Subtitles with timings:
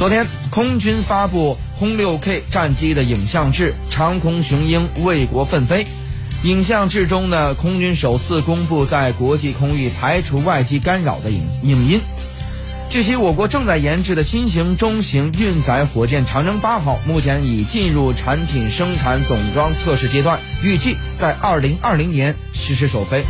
[0.00, 5.86] 昨天，空军发布轰六 K 战机的影像志，长空雄鹰为国奋飞。
[6.42, 12.00] 影像志中呢，空军首次公布在国际空域排除外机干扰的影影音。
[12.88, 23.22] 据悉，我国正在研制的新型中型运载火箭长征八号，目前已进入产品生产总装测试阶段，预计在二零二零年实施首飞。